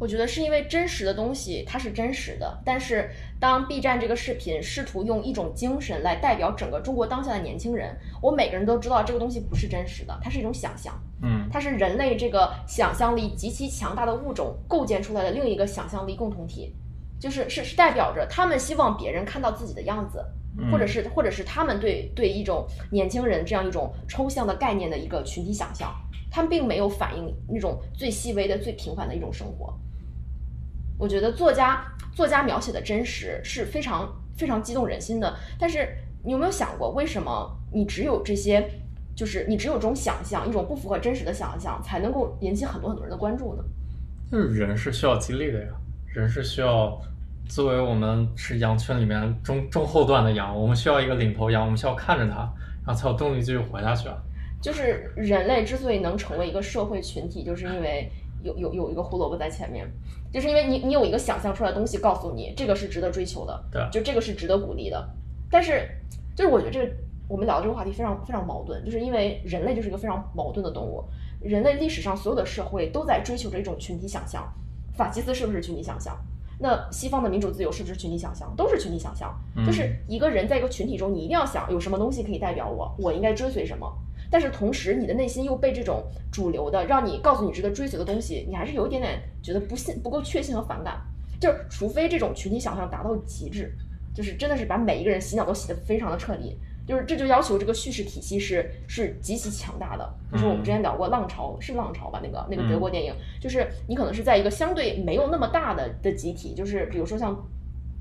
[0.00, 10.92] 我觉得是因为真实的东西它是真实的，但是当 B 站这个视频试图用一种精神来代表整个中国当下的年轻人，我每个人都知道这个东西不是真实的，它是一种想象。
[11.22, 16.74] 嗯，它是人类这个想象力极其强大的物种构建出来的另一个想象力共同体，
[17.20, 20.24] 就是是是代表着他们希望别人看到自己的样子。
[20.70, 25.94] 或者是，或者是他们对对一种年轻人这样一种抽象的概念的一个群体想象，
[26.28, 29.72] 他们并没有反映那种最细微的、最平凡的一种生活。
[30.98, 35.34] 我觉得作家作家描写的真实是非常非常激动人心的。
[35.56, 35.88] 但是
[36.24, 38.68] 你有没有想过，为什么你只有这些，
[39.14, 43.62] 就是你只有这种想象，一种不符合真实的想象，才能够引起很多很多人的关注呢？
[44.30, 45.68] 就是人是需要激励的呀，
[46.14, 47.00] 人是需要。
[47.48, 52.48] 作为我们是羊群里面中中后段的羊，我们需要一个领头羊，我们需要看着它，
[52.86, 54.16] 然后才有动力继续活下去啊。
[54.62, 58.08] 就是人类之所以能成为一个社会群体，就是因为
[58.44, 59.84] 有有有一个胡萝卜在前面，
[60.32, 65.08] 就是因为你你有一个想象出来的东西告诉你这个是值得追求的，对，就这个是值得鼓励的。
[65.50, 65.88] 但是
[66.36, 66.92] 就是我觉得这个
[67.26, 71.02] 我们聊的这个话题非常非常矛盾，就是因为人类就是一个非常矛盾的动物，
[71.40, 74.46] 人类历史上所有的社会都在追求着一种群体想象，
[74.94, 76.16] 法西斯是不是群体想象？
[76.58, 78.54] 那西方的民主自由是不是群体想象？
[78.54, 83.90] 都是群体想象，就是一个人在一个群体中，你一定要想有什么东西可以代表我，我应该追随什么。
[84.30, 91.00] 但是同时，你的内心又被这种主流的让你告诉你值得追随的东西，你还是有一点点觉得不信、不够确信和反感。
[91.40, 93.74] 就是除非这种群体想象达到极致，
[94.14, 96.58] 就是真的是把每一个人洗脑都洗得非常的彻底。
[96.90, 100.12] 就是这就要求这个叙事体系是是极其强大的。
[100.32, 102.20] 就是我们之前聊过《浪潮》，是《浪潮》吧？
[102.22, 107.40] 那个那个德国电影，就是你可能是在一个相对没有那么大的的集体，就是比如说像。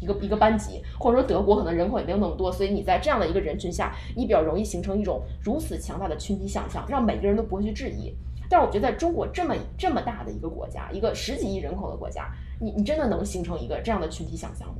[0.01, 8.15] 一个一个班级，或者说德国可能人口也没有那么多，所以你在这样的一个人群下，你比较容易形成一种如此强大的群体想象，让每个人都不会去质疑。
[8.49, 14.75] 但是我觉得在中国这么这么大的一个国家，一个十几亿人口的国家，你你真的能形成一个这样的群体想象吗？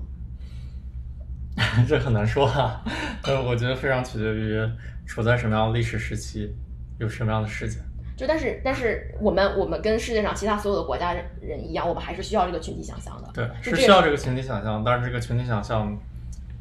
[1.88, 2.82] 这很难说啊，
[3.24, 4.58] 呃，我觉得非常取决于
[5.06, 6.56] 处在什么样的历史时期，
[7.00, 7.82] 有什么样的事件。
[8.16, 13.30] 就但是但是我们我们跟世界上其他所有的国家人一样，我们还是需要这个群体想象的。
[13.34, 15.98] 对，是需要这个群体想象，但是这个群体想象，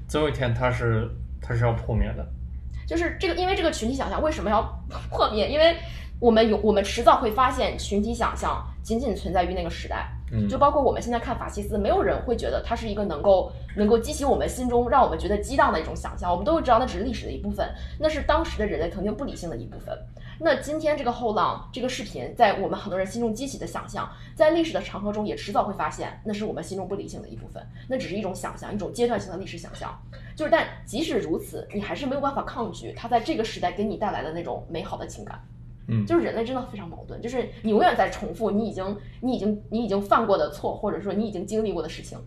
[0.07, 1.09] 总有一天它是
[1.40, 2.26] 它是要破灭的。
[2.86, 4.62] 就是这个，因为这个群体想象为什么要
[5.11, 5.49] 破灭？
[5.49, 5.76] 因为
[6.20, 10.09] 我们有我们迟早会发现，群体想象仅仅存在于那个时代。
[10.49, 16.31] 就包括我们现在看法西斯，没有人会觉得它是一个能够能够激起我们心中让我们觉得激荡的一种想象。
[16.31, 17.66] 我们都知道，那只是历史的一部分，
[17.99, 19.97] 那是当时的人类曾经不理性的一部分。
[20.41, 27.61] 那今天这个后浪这个视频，在我们很多人心中激起的想象，在历史的长河中也迟早会发现，那是我们心中不理性的一部分。
[27.89, 29.99] 那只是一种想象，一种阶段性的历史想象。
[30.37, 35.43] 就是，但即使如此，你还是没有办法抗拒它在这个时代给你带来的那种美好的情感。
[35.89, 42.18] 嗯，就是人类真的非常矛盾，就是你永远在重复你已经、你已经、你已经犯过的错，或者说你已经经历过的事情。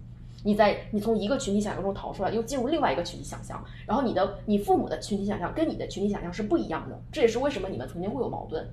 [0.43, 8.67] 你在你从一个群体想象中逃出来，又进入另外一个群体想象，然后你的你父母的群体想象跟你的群体想象是不一样的，这也是为什么你们曾经会有矛盾。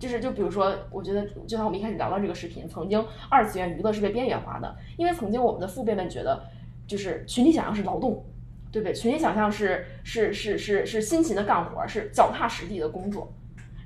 [0.00, 6.42] 就是就比如说，我觉得就像我们一开始聊到这个视频，曾经二次元娱乐是被边缘化的，因为曾经我们的父辈们觉得，
[6.88, 8.24] 就是群体想象是劳动，
[8.72, 8.92] 对不对？
[8.92, 13.32] 群体想象是是是是是辛勤的干活，是脚踏实地的工作。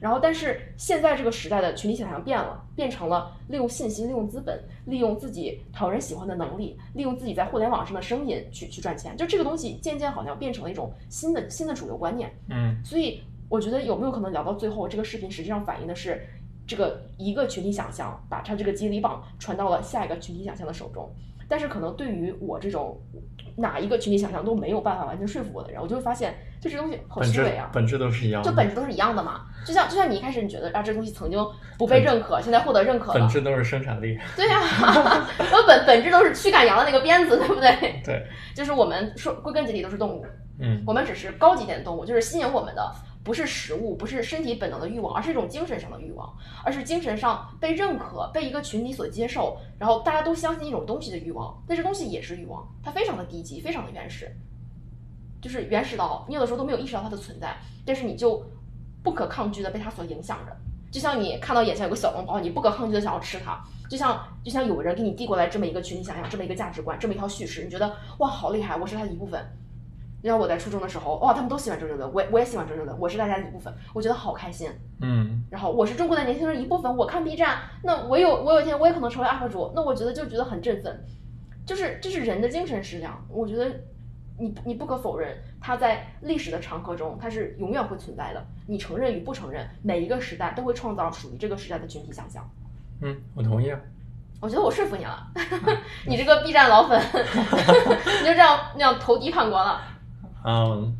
[0.00, 9.16] 然后，但是现在这个时代的群体想象变了，变成了利用信息、利用资本、利用自己讨人喜欢的能力、利用自己在互联网上的声音去去赚钱。
[9.16, 12.32] 就这个东西渐渐好像变成了一种新的新的主流观念。
[12.48, 16.24] 嗯，所以我觉得有没有可能聊到最后，这个视频实际上反映的是
[16.66, 21.10] 这个一个群体想象把它这个接力棒传到了下一个群体想象的手中。
[21.48, 23.00] 但是可能对于我这种
[23.56, 29.46] 哪一个群体想象都没有办法完全说服我的人，我就会发现，就这东西好虚伪啊，本质都是一样，就本质都是一样的嘛。
[29.66, 31.38] 就像就像你一开始你觉得啊，这东西曾经
[31.78, 34.18] 不被认可，现在获得认可了，本质都是生产力。
[34.36, 34.60] 对呀，
[35.38, 38.00] 然后本本质都是驱赶羊的那个鞭子，对不对？
[38.04, 40.24] 对，就是我们说归根结底都是动物，
[40.60, 42.92] 嗯，我们只是高级点的动物，就是吸引我们的。
[43.28, 51.62] 不是食物，不是身体本能的欲望，而是一种精神上的欲望，而是精神上被认可、被一个群体所接受，然后大家都相信一种东西的欲望。
[51.68, 54.34] 但这东西也是欲望，它非常的低级，非常的原始，
[55.42, 57.54] 就是原始到你有的时候都没有意识到它的存在，
[57.84, 58.42] 但是你就
[59.02, 60.56] 不可抗拒的被它所影响着。
[60.90, 63.62] 就像你看到眼前有个小笼包，你不可抗拒的想要吃它。
[63.90, 69.46] 就像就像有人给你递过来这么一个群体想象，这么一个价值观，这么一套叙事，你觉得哇好厉害，我是它的一部分。
[70.20, 74.68] 你像我在初中的时候，哇，他们都喜欢周杰伦，我我也喜欢周杰伦，我是大家的一部分，我觉得好开心。
[75.00, 81.04] 嗯，然后我是中国的年轻人一部分，我看 B 站，那我有我有一天我也可能成为 UP 主，那我觉得就觉得很振奋，
[81.64, 83.24] 就是这是人的精神食粮。
[83.28, 83.70] 我觉得
[84.38, 88.44] 你你不可否认，它在历史的长河中，它是永远会存在的。
[88.66, 92.48] 你承认与不承认，每一个时代都会创造属于这个时代的群体想象。
[93.02, 93.78] 嗯，我同意啊。
[94.40, 95.26] 我觉得我说服你了，
[96.06, 97.00] 你这个 B 站老粉，
[98.20, 99.80] 你就这样那样投敌叛国了。
[100.44, 100.96] 嗯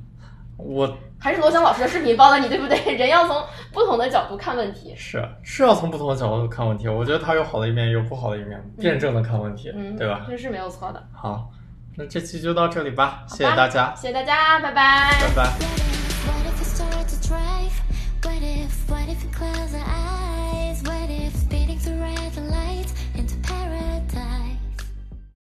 [0.56, 2.76] 我还是罗翔老师的视频帮了你，对不对？
[2.96, 6.88] 人要从不同的角度看问题，是是要从不同的角度看问题。
[6.88, 10.26] 我觉得他有好的一面，有不好的一面，辩证的看问题，对吧？
[10.28, 11.00] 这是没有错的。
[11.12, 11.50] 好，
[11.96, 15.52] 那这期就到这里吧，谢谢大家，谢谢大家，拜拜，拜拜。
[18.20, 19.22] What if, what if